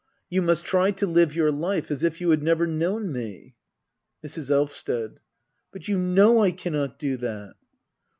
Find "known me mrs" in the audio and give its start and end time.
2.65-4.49